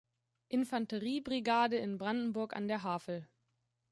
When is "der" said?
2.67-2.81